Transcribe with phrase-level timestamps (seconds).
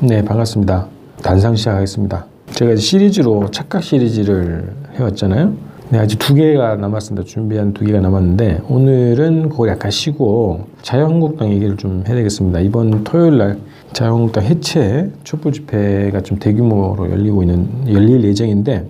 [0.00, 0.88] 네, 반갑습니다.
[1.22, 2.26] 단상 시작하겠습니다.
[2.52, 5.54] 제가 시리즈로 착각 시리즈를 해왔잖아요.
[5.88, 7.26] 네, 아직 두 개가 남았습니다.
[7.26, 12.60] 준비한 두 개가 남았는데 오늘은 그걸 약간 쉬고 자유한국당 얘기를 좀 해야 되겠습니다.
[12.60, 13.58] 이번 토요일 날
[13.94, 18.86] 자유한국당 해체 촛불 집회가 좀 대규모로 열리고 있는 열릴 예정인데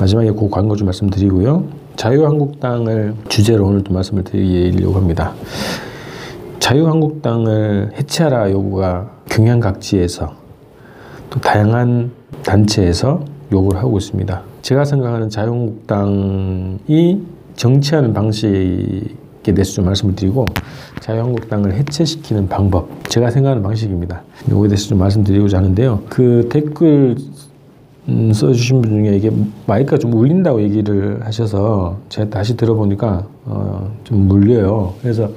[0.00, 1.64] 마지막에 그 광고 좀 말씀드리고요.
[1.94, 5.32] 자유한국당을 주제로 오늘 또 말씀을 드리려고 합니다.
[6.58, 10.34] 자유한국당을 해체하라 요구가 경향각지에서
[11.30, 12.10] 또 다양한
[12.44, 14.42] 단체에서 요구를 하고 있습니다.
[14.62, 17.20] 제가 생각하는 자유한국당이
[17.56, 20.46] 정치하는 방식에 대해서 좀 말씀을 드리고
[21.00, 24.22] 자유한국당을 해체시키는 방법 제가 생각하는 방식입니다.
[24.50, 26.02] 요거에 대해서 좀 말씀드리고자 하는데요.
[26.08, 27.16] 그 댓글
[28.08, 29.30] 음, 써주신 분 중에 이게
[29.66, 34.94] 마이크가 좀 울린다고 얘기를 하셔서 제가 다시 들어보니까 어, 좀 물려요.
[35.00, 35.30] 그래서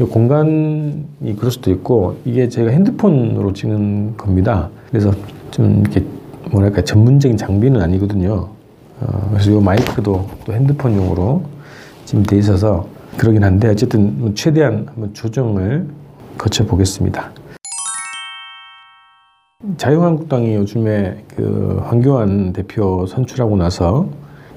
[0.00, 4.70] 이 공간이 그럴 수도 있고 이게 제가 핸드폰으로 찍는 겁니다.
[4.90, 5.10] 그래서
[5.50, 6.04] 좀 이렇게
[6.52, 8.48] 뭐랄까 전문적인 장비는 아니거든요.
[9.00, 11.42] 어, 그래서 이 마이크도 또 핸드폰용으로
[12.04, 12.86] 지금 돼 있어서
[13.16, 15.88] 그러긴 한데 어쨌든 최대한 한번 조정을
[16.36, 17.32] 거쳐 보겠습니다.
[19.76, 24.08] 자유한국당이 요즘에 그 황교안 대표 선출하고 나서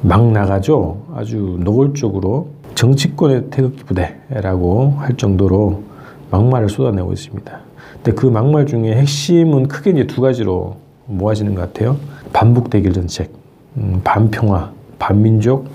[0.01, 0.97] 막 나가죠.
[1.13, 5.83] 아주 노골적으로 정치권의 태극기 부대라고 할 정도로
[6.31, 7.59] 막말을 쏟아내고 있습니다.
[7.95, 11.97] 근데 그 막말 중에 핵심은 크게 이제 두 가지로 모아지는 것 같아요.
[12.33, 13.31] 반북 대결 정책,
[13.77, 15.67] 음, 반평화, 반민족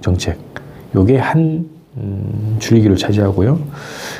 [0.00, 0.38] 정책.
[0.94, 3.58] 요게 한 음, 줄기를 차지하고요.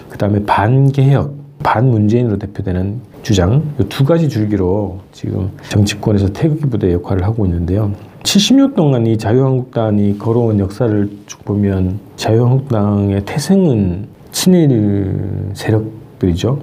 [0.08, 7.24] 그 다음에 반개혁, 반문재인으로 대표되는 주장, 이 두 가지 줄기로 지금 정치권에서 태극기 부대 역할을
[7.24, 7.92] 하고 있는데요.
[8.24, 16.60] 70년 동안 이 자유한국당이 걸어온 역사를 쭉 보면 자유한국당의 태생은 친일 세력들이죠.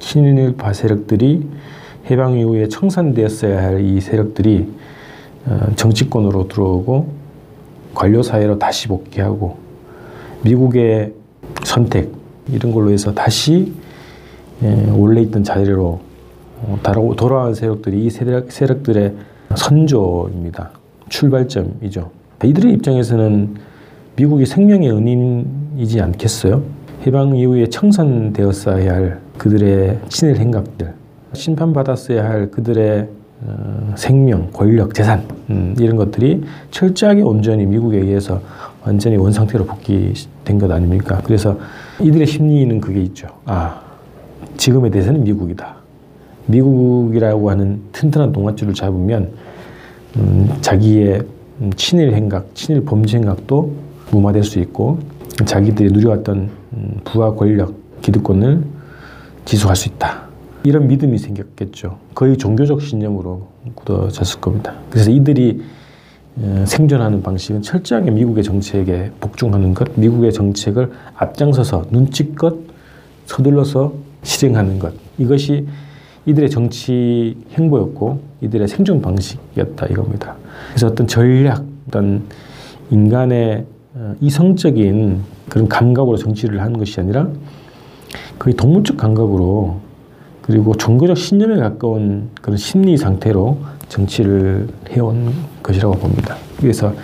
[0.00, 1.46] 친일파 세력들이
[2.10, 4.68] 해방 이후에 청산되었어야 할 이 세력들이
[5.46, 7.12] 어, 정치권으로 들어오고
[7.94, 9.56] 관료 사회로 다시 복귀하고
[10.42, 11.12] 미국의
[11.64, 12.10] 선택
[12.50, 13.72] 이런 걸로 해서 다시
[14.62, 16.00] 예, 원래 있던 자리로
[16.62, 16.78] 어,
[17.16, 19.14] 돌아온 세력들이 이 세력, 세력 들의
[19.54, 20.70] 선조입니다.
[21.08, 22.10] 출발점이죠.
[22.44, 23.54] 이들의 입장에서는
[24.16, 26.62] 미국이 생명의 은인이지 않겠어요?
[27.06, 30.94] 해방 이후에 청산되었어야 할 그들의 친일 행각들,
[31.32, 33.08] 심판받았어야 할 그들의
[33.44, 38.40] 어, 생명, 권력, 재산 음, 이런 것들이 철저하게 온전히 미국에 의해서
[38.84, 41.20] 완전히 원상태로 복귀된 것 아닙니까?
[41.24, 41.58] 그래서
[42.00, 43.26] 이들의 심리는 그게 있죠.
[43.44, 43.80] 아,
[44.56, 45.76] 지금에 대해서는 미국이다.
[46.46, 49.32] 미국이라고 하는 튼튼한 동아줄을 잡으면
[50.16, 51.22] 음, 자기의
[51.76, 53.72] 친일 행각, 친일 범죄 행각도
[54.10, 54.98] 무마될 수 있고
[55.44, 58.62] 자기들이 누려왔던 음, 부와 권력, 기득권을
[59.44, 60.22] 지속할 수 있다.
[60.64, 61.98] 이런 믿음이 생겼겠죠.
[62.14, 64.74] 거의 종교적 신념으로 굳어졌을 겁니다.
[64.90, 65.62] 그래서 이들이
[66.36, 72.56] 어, 생존하는 방식은 철저하게 미국의 정책에 복종하는 것, 미국의 정책을 앞장서서 눈치껏
[73.26, 74.92] 서둘러서 실행하는 것.
[75.18, 75.66] 이것이
[76.26, 80.36] 이들의 정치 행보였고 이들의 생존 방식이었다 이겁니다.
[80.68, 82.24] 그래서 어떤 전략, 어떤
[82.90, 87.28] 인간의 어, 이성적인 그런 감각으로 정치를 하는 것이 아니라
[88.38, 89.80] 거의 동물적 감각으로
[90.42, 93.58] 그리고 종교적 신념에 가까운 그런 심리 상태로
[93.88, 96.36] 정치를 해온 것이라고 봅니다.
[96.58, 96.94] 그래서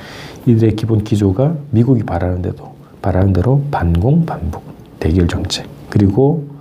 [0.46, 4.62] 이들의 기본 기조가 미국이 바라는 대로 바라는 대로 반공 반북
[4.98, 6.57] 대결 정책 그리고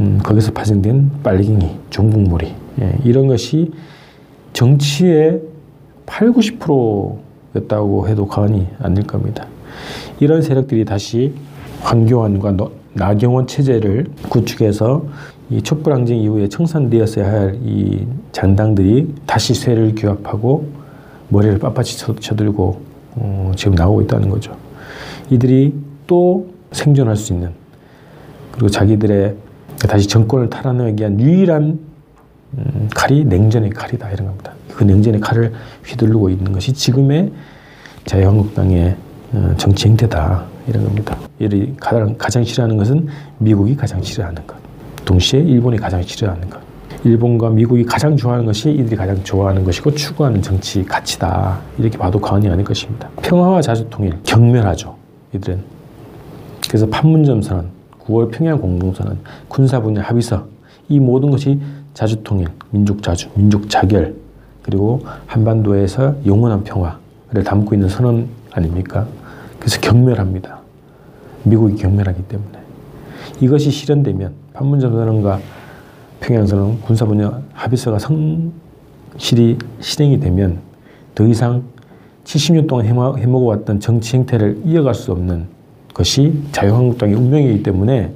[0.00, 3.70] 음, 거기서 파생된 빨갱이 종북몰이 예, 이런 것이
[4.52, 5.40] 정치의
[6.06, 9.46] 8, 90%였다고 해도 과언이 아닐 겁니다.
[10.20, 11.34] 이런 세력들이 다시
[11.80, 12.56] 황교안과
[12.94, 15.04] 나경원 체제를 구축해서
[15.50, 20.66] 이 촛불항쟁 이후에 청산되었어야 할 이 잔당들이 다시 쇠를 규합하고
[21.28, 22.80] 머리를 빳빳이 쳐들고
[23.16, 24.56] 어, 지금 나오고 있다는 거죠.
[25.30, 25.74] 이들이
[26.06, 27.50] 또 생존할 수 있는
[28.50, 29.34] 그리고 자기들의
[29.86, 31.78] 다시 정권을 탈환하기 위한 유일한
[32.58, 34.52] 음, 칼이 냉전의 칼이다 이런 겁니다.
[34.74, 35.52] 그 냉전의 칼을
[35.84, 37.32] 휘두르고 있는 것이 지금의
[38.04, 38.96] 자유한국당의
[39.32, 41.16] 어, 정치 행태다 이런 겁니다.
[41.80, 43.08] 가장, 가장 싫어하는 것은
[43.38, 44.56] 미국이 가장 싫어하는 것.
[45.04, 46.60] 동시에 일본이 가장 싫어하는 것.
[47.04, 51.58] 일본과 미국이 가장 좋아하는 것이 이들이 가장 좋아하는 것이고 추구하는 정치 가치다.
[51.78, 53.08] 이렇게 봐도 과언이 아닐 것입니다.
[53.22, 54.94] 평화와 자주 통일, 경멸하죠.
[55.34, 55.60] 이들은.
[56.68, 57.70] 그래서 판문점 선언,
[58.06, 59.18] 9월 평양 공동선언,
[59.48, 60.46] 군사 분야 합의서,
[60.88, 61.60] 이 모든 것이
[61.94, 64.14] 자주 통일, 민족 자주, 민족 자결,
[64.62, 69.06] 그리고 한반도에서 영원한 평화를 담고 있는 선언 아닙니까?
[69.58, 70.60] 그래서 경멸합니다.
[71.44, 72.58] 미국이 경멸하기 때문에.
[73.40, 75.40] 이것이 실현되면 판문점 선언과
[76.20, 80.58] 평양 선언 군사 분야 합의서가 성실히 실행이 되면
[81.14, 81.64] 더 이상
[82.24, 85.46] 70년 동안 해먹어왔던 정치 행태를 이어갈 수 없는
[85.94, 88.12] 것이 자유한국당의 운명이기 때문에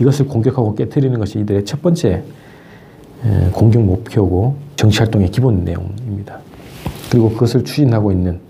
[0.00, 2.22] 이것을 공격하고 깨뜨리는 것이 이들의 첫 번째
[3.52, 6.38] 공격 목표고 정치활동의 기본 내용입니다.
[7.10, 8.40] 그리고 그것을 추진하고 있는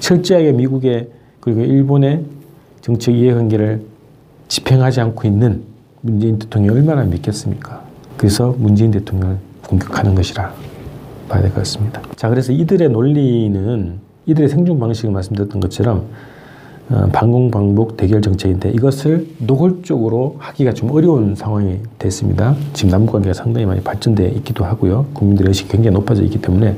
[0.00, 1.08] 철저하게 미국의
[1.40, 2.24] 그리고 일본의
[2.82, 3.82] 정책 이해관계를
[4.48, 5.62] 집행하지 않고 있는
[6.02, 7.82] 문재인 대통령이 얼마나 믿겠습니까?
[8.16, 10.52] 그래서 문재인 대통령을 공격하는 것이라
[11.28, 12.02] 봐야 될 것 같습니다.
[12.16, 16.06] 자, 그래서 이들의 논리는 이들의 생존 방식을 말씀드렸던 것처럼 어,
[16.88, 22.54] 방공방복 대결 정책인데 이것을 노골적으로 하기가 좀 어려운 상황이 됐습니다.
[22.74, 25.06] 지금 남북 관계가 상당히 많이 발전돼 있기도 하고요.
[25.12, 26.76] 국민들의 의식이 굉장히 높아져 있기 때문에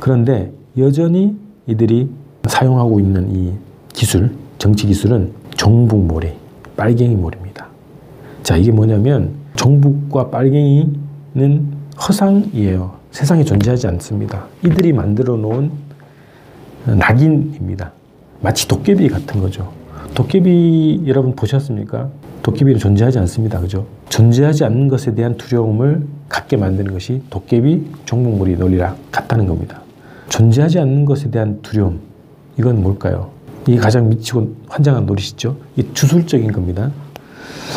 [0.00, 1.36] 그런데 여전히
[1.66, 2.08] 이들이
[2.48, 3.52] 사용하고 있는 이
[3.92, 6.32] 기술, 정치 기술은 종북몰이,
[6.76, 7.66] 빨갱이 몰입니다.
[8.42, 12.92] 자, 이게 뭐냐면 종북과 빨갱이는 허상이에요.
[13.10, 14.46] 세상에 존재하지 않습니다.
[14.64, 15.70] 이들이 만들어 놓은
[16.86, 17.92] 낙인입니다.
[18.40, 19.72] 마치 도깨비 같은 거죠.
[20.14, 22.08] 도깨비 여러분 보셨습니까?
[22.42, 23.60] 도깨비는 존재하지 않습니다.
[23.60, 23.86] 그죠?
[24.08, 29.82] 존재하지 않는 것에 대한 두려움을 갖게 만드는 것이 도깨비 종목몰이 논리랑 같다는 겁니다.
[30.28, 32.00] 존재하지 않는 것에 대한 두려움.
[32.58, 33.30] 이건 뭘까요?
[33.66, 35.56] 이게 가장 미치고 환장한 노릇이죠.
[35.76, 36.90] 이 주술적인 겁니다.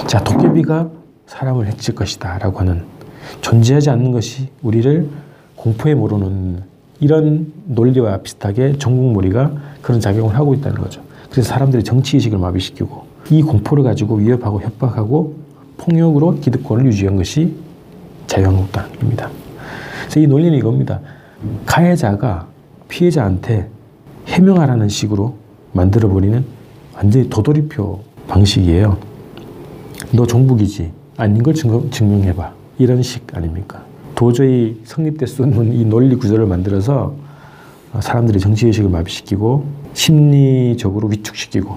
[0.08, 0.90] 자, 도깨비가
[1.26, 2.38] 사람을 해칠 것이다.
[2.40, 2.84] 라고 하는
[3.42, 5.08] 존재하지 않는 것이 우리를
[5.56, 6.64] 공포에 몰아넣는
[7.02, 9.52] 이런 논리와 비슷하게 전국몰이가
[9.82, 11.02] 그런 작용을 하고 있다는 거죠.
[11.30, 15.36] 그래서 사람들이 정치의식을 마비시키고 이 공포를 가지고 위협하고 협박하고
[15.78, 17.56] 폭력으로 기득권을 유지한 것이
[18.28, 19.30] 자유한국당입니다.
[20.02, 21.02] 그래서 이 논리는 이겁니다.
[21.66, 22.48] 가해자가
[22.88, 23.70] 피해자한테
[24.28, 25.36] 해명하라는 식으로
[25.74, 26.46] 만들어버리는
[26.96, 28.98] 완전히 도돌이표 방식이에요.
[30.14, 30.92] 너 종북이지.
[31.18, 32.54] 아닌 걸 증명해봐.
[32.78, 33.84] 이런 식 아닙니까?
[34.22, 37.16] 도저히 성립될 수 없는 이 논리 구조를 만들어서
[38.00, 41.76] 사람들의 정치의식을 마비시키고 심리적으로 위축시키고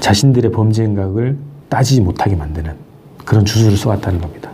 [0.00, 1.38] 자신들의 범죄 행각을
[1.70, 2.74] 따지지 못하게 만드는
[3.24, 4.50] 그런 주술을 써왔다는 겁니다.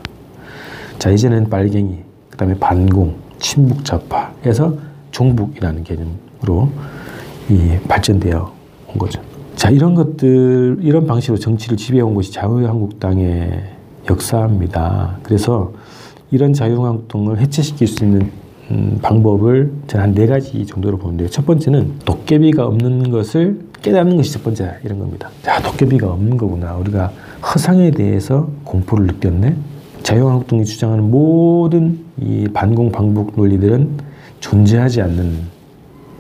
[1.01, 1.99] 자, 이제는 빨갱이,
[2.31, 4.77] 그 다음에 반공, 친북 좌파에서
[5.11, 6.71] 종북이라는 개념으로
[7.49, 8.53] 이 발전되어
[8.87, 9.21] 온 거죠.
[9.57, 13.65] 자, 이런 것들, 이런 방식으로 정치를 지배해온 것이 자유한국당의
[14.09, 15.19] 역사입니다.
[15.25, 15.73] 그래서
[16.31, 18.31] 이런 자유한국당을 해체시킬 수 있는
[18.71, 21.29] 음, 방법을 저는 한 네 가지 정도로 보는데요.
[21.29, 25.31] 첫 번째는 도깨비가 없는 것을 깨닫는 것이 첫 번째 이런 겁니다.
[25.43, 26.77] 자, 도깨비가 없는 거구나.
[26.77, 27.11] 우리가
[27.43, 29.57] 허상에 대해서 공포를 느꼈네.
[30.05, 33.99] 자유한국당이 주장하는 모든 이 반공 방북 논리들은
[34.39, 35.33] 존재하지 않는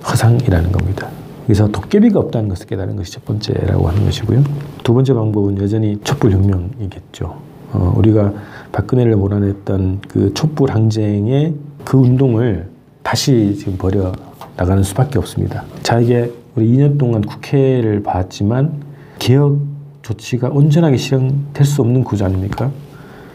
[0.06, 1.08] 허상이라는 겁니다.
[1.46, 4.42] 그래서 도깨비가 없다는 것을 깨달은 것이 첫 번째라고 하는 것이고요.
[4.82, 7.36] 두 번째 방법은 여전히 촛불 혁명이겠죠.
[7.72, 8.32] 어, 우리가
[8.72, 12.68] 박근혜를 몰아냈던 그 촛불 항쟁의 그 운동을
[13.02, 14.12] 다시 지금 벌여
[14.56, 15.64] 나가는 수밖에 없습니다.
[15.82, 18.82] 자, 이게 우리 2년 동안 국회를 봤지만
[19.18, 19.58] 개혁
[20.02, 22.70] 조치가 온전하게 실행될 수 없는 구조 아닙니까?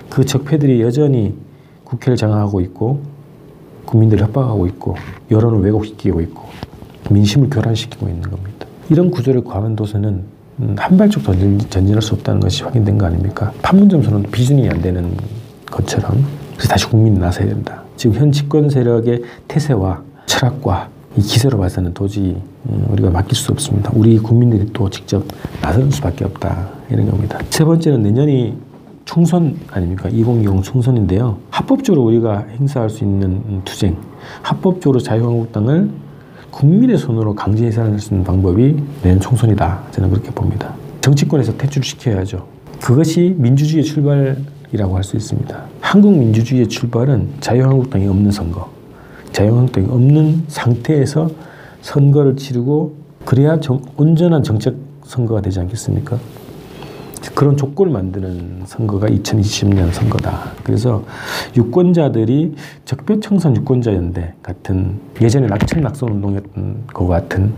[0.09, 1.35] 그 적폐들이 여전히
[1.83, 3.01] 국회를 장악하고 있고
[3.85, 4.95] 국민들을 협박하고 있고
[5.31, 6.43] 여론을 왜곡시키고 있고
[7.09, 8.65] 민심을 교란시키고 있는 겁니다.
[8.89, 10.34] 이런 구조를 과반도서는 음,
[10.78, 13.52] 한 발짝 전진, 전진할 수 없다는 것이 확인된 거 아닙니까?
[13.62, 15.16] 판문점선은 비준이 안 되는
[15.69, 17.84] 것처럼 그래서 다시 국민이 나서야 된다.
[17.98, 22.38] 지금 현 집권 세력의 태세와 철학과 이 기세로 봐서는 도저히
[22.69, 23.92] 음, 우리가 맡길 수 없습니다.
[23.94, 25.24] 우리 국민들이 또 직접
[25.62, 27.40] 나설 수밖에 없다 이런 겁니다.
[27.50, 28.57] 세 번째는 내년이
[29.06, 30.09] 총선 아닙니까?
[30.09, 31.38] 2020 총선인데요.
[31.50, 33.97] 합법적으로 우리가 행사할 수 있는 투쟁,
[34.42, 35.90] 합법적으로 자유한국당을
[36.56, 39.88] 국민의 손으로 강제 해산할 수 있는 방법이 내년 총선이다.
[39.92, 40.74] 저는 그렇게 봅니다.
[41.02, 42.47] 정치권에서 퇴출시켜야죠.
[42.81, 45.64] 그것이 민주주의의 출발이라고 할 수 있습니다.
[45.81, 48.69] 한국 민주주의의 출발은 자유한국당이 없는 선거,
[49.33, 51.30] 자유한국당이 없는 상태에서
[51.81, 52.95] 선거를 치르고
[53.26, 56.18] 그래야 정, 온전한 정책 선거가 되지 않겠습니까?
[57.33, 60.51] 그런 조건을 만드는 선거가 2020년 선거다.
[60.63, 61.03] 그래서
[61.55, 62.55] 유권자들이
[62.85, 67.53] 적폐청산 유권자연대 같은 예전에 낙천 낙선 운동했던 것 같은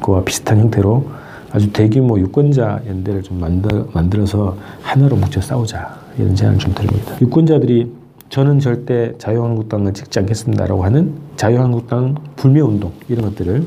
[0.00, 1.06] 그와 비슷한 형태로
[1.52, 7.14] 아주 대규모 유권자 연대를 좀 만들, 만들어서 하나로 뭉쳐 싸우자 이런 제안을 좀 드립니다.
[7.20, 7.92] 유권자들이
[8.28, 13.64] 저는 절대 자유한국당을 찍지 않겠습니다라고 하는 자유한국당 불매운동 이런 것들을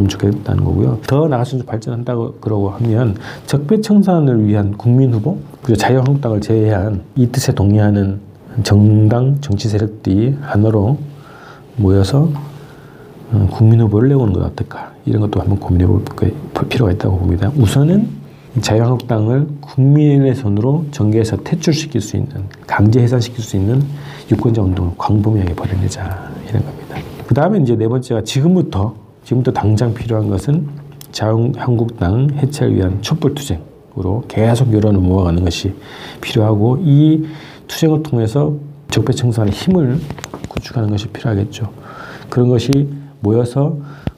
[0.00, 0.98] 좀 좋겠다는 거고요.
[1.06, 8.20] 더 나아가서 발전한다고 그러고 하면 적폐청산을 위한 국민 후보 그리고 자유한국당을 제외한 이 뜻에 동의하는
[8.62, 10.98] 정당 정치 세력들이 하나로
[11.76, 12.30] 모여서
[13.32, 17.52] 어, 국민 후보를 내오는 건 어떨까 이런 것도 한번 고민해 볼 필요가 있다고 봅니다.
[17.56, 18.08] 우선은
[18.60, 22.30] 자유한국당을 국민의 손으로 정계에서 퇴출시킬 수 있는
[22.66, 23.82] 강제 해산시킬 수 있는
[24.32, 26.96] 유권자 운동을 광범위하게 벌여내자 이런 겁니다.
[27.28, 30.66] 그 다음에 이제 네 번째가 지금부터 지금부터 당장 필요한 것은
[31.12, 35.74] 자유한국당 해체를 위한 촛불투쟁으로 계속 여론을 모아가는 것이
[36.20, 37.26] 필요하고 이
[37.66, 38.54] 투쟁을 통해서
[38.90, 39.98] 적폐청산의 힘을
[40.48, 41.70] 구축하는 것이 필요하겠죠.
[42.28, 42.88] 그런 것이
[43.20, 43.76] 모여서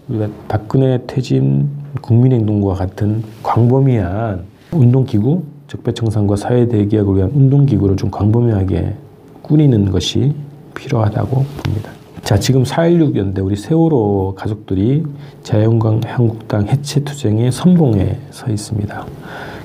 [0.09, 1.69] 우리가 박근혜 퇴진
[2.01, 8.95] 국민행동과 같은 광범위한 운동기구, 적폐청산과 사회대개혁을 위한 운동기구를 좀 광범위하게
[9.43, 10.35] 꾸리는 것이
[10.75, 12.02] 필요하다고 봅니다.
[12.21, 15.05] 자, 지금 4.16 연대 우리 세월호 가족들이
[15.43, 19.07] 자유한국당 해체 투쟁의 선봉에 서 있습니다.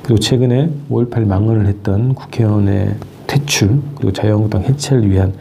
[0.01, 2.95] 그리고 최근에 5.18 망언을 했던 국회의원의
[3.27, 5.33] 퇴출 그리고 자유한국당 해체를 위한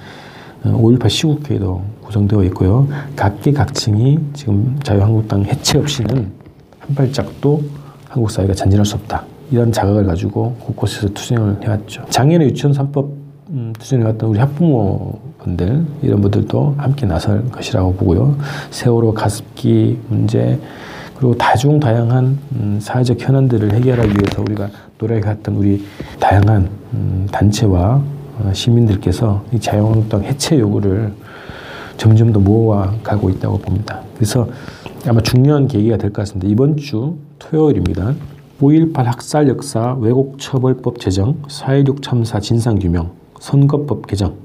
[0.65, 2.89] 5.18 시국회의도 구성되어 있고요.
[3.15, 6.33] 각계각층이 지금 자유한국당 해체 없이는
[6.81, 7.63] 한 발짝도
[8.09, 9.25] 한국 사회가 전진할 수 없다.
[9.51, 12.05] 이런 자각을 가지고 곳곳에서 투쟁을 해왔죠.
[12.11, 13.09] 작년에 유치원 3법
[13.51, 18.37] 음, 투쟁해왔던 우리 학부모 분들 이런 분들도 함께 나설 것이라고 보고요.
[18.71, 20.59] 세월호 가습기 문제
[21.17, 25.85] 그리고 다중 다양한 음, 사회적 현안들을 해결하기 위해서 우리가 노력해왔던 우리
[26.21, 28.03] 다양한 음, 단체와
[28.39, 31.13] 어, 시민들께서 이 자유한국당 해체 요구를
[31.97, 34.03] 점점 더 모아가고 있다고 봅니다.
[34.17, 34.47] 그래서
[35.07, 36.49] 아마 중요한 계기가 될 것 같습니다.
[36.49, 38.15] 이번 주 토요일입니다.
[38.61, 44.37] 5.18 학살 역사 왜곡 처벌법 제정, 4.16 참사 진상규명, 선거법 개정,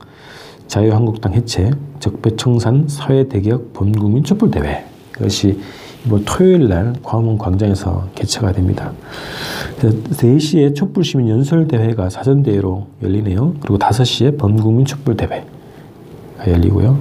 [0.71, 4.85] 자유한국당 해체, 적폐청산 사회대개혁 범국민 촛불대회.
[5.17, 5.59] 이것이
[6.05, 8.93] 이번 토요일 날 광화문 광장에서 개최가 됩니다.
[9.81, 13.55] 3시에 촛불시민 연설대회가 사전대회로 열리네요.
[13.59, 15.43] 그리고 5시에 범국민 촛불대회가
[16.47, 16.97] 열리고요.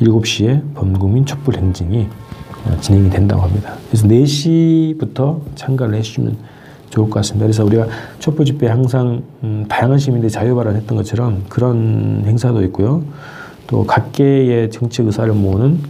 [0.00, 2.08] 7시에 범국민 촛불행진이
[2.80, 3.74] 진행이 된다고 합니다.
[3.88, 6.36] 그래서 4시부터 참가를 해주시면
[6.90, 7.46] 좋을 것 같습니다.
[7.46, 7.86] 그래서 우리가
[8.18, 13.02] 촛불 집회 항상 음, 다양한 시민들이 자유 발언했던 것처럼 그런 행사도 있고요.
[13.66, 15.80] 또 각계의 정치 의사를 모으는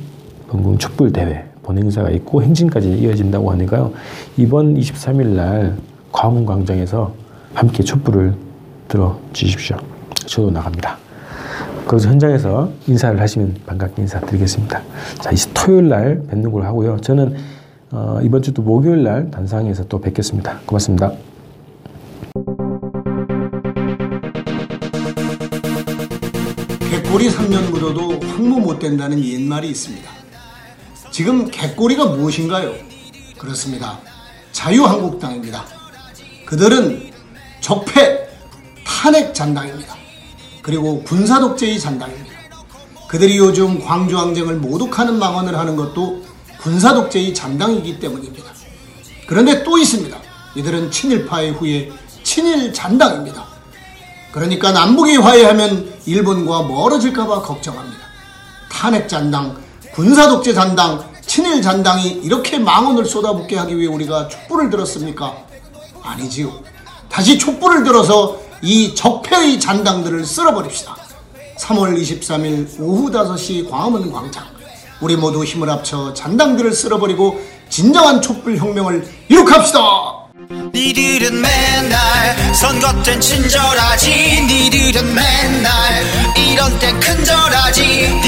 [0.48, 3.92] 범국민 촛불 대회 본행사가 있고 행진까지 이어진다고 하니까요.
[4.36, 5.76] 이번 23일 날
[6.12, 7.12] 광화문 광장에서
[7.54, 8.34] 함께 촛불을
[8.88, 9.76] 들어 주십시오.
[10.26, 10.96] 저도 나갑니다.
[11.86, 14.82] 거기서 현장에서 인사를 하시면 반갑게 인사드리겠습니다.
[15.20, 16.98] 자, 이 토요일 날 뵙는 걸로 하고요.
[17.00, 17.36] 저는
[17.98, 20.60] 어, 이번 주도 목요일 날 단상에서 또 뵙겠습니다.
[20.66, 21.12] 고맙습니다.
[26.90, 30.10] 개꼬리 3년 묻어도 황무 못 된다는 옛말이 있습니다.
[31.10, 32.74] 지금 개꼬리가 무엇인가요?
[33.38, 33.98] 그렇습니다.
[34.52, 35.64] 자유한국당입니다.
[36.44, 37.12] 그들은
[37.62, 38.28] 적폐
[38.84, 39.94] 탄핵 잔당입니다.
[40.60, 42.36] 그리고 군사독재의 잔당입니다.
[43.08, 46.25] 그들이 요즘 광주항쟁을 모독하는 망언을 하는 것도
[46.66, 48.50] 군사 독재의 잔당이기 때문입니다.
[49.28, 50.18] 그런데 또 있습니다.
[50.56, 51.92] 이들은 친일파의 후에
[52.24, 53.46] 친일 잔당입니다.
[54.32, 57.98] 그러니까 남북이 화해하면 일본과 멀어질까봐 걱정합니다.
[58.68, 59.56] 탄핵 잔당,
[59.94, 65.36] 군사 독재 잔당, 친일 잔당이 이렇게 망언을 쏟아붓게 하기 위해 우리가 촛불을 들었습니까?
[66.02, 66.52] 아니지요.
[67.08, 70.96] 다시 촛불을 들어서 이 적폐의 잔당들을 쓸어버립시다.
[71.60, 74.55] 3월 23일 오후 5시 광화문 광장.
[75.00, 79.80] 우리 모두 힘을 합쳐 잔당들을 쓸어버리고 진정한 촛불 혁명을 이룩합시다.
[80.72, 86.04] 니들은 맨날 선거 땐 친절하지 니들은 맨날
[86.36, 88.20] 이런 땐 큰절하지